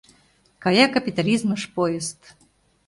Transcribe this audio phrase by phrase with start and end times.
[0.63, 2.19] Кая капитализмыш поезд